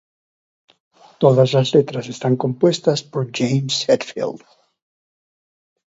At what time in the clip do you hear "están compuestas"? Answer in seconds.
2.09-3.03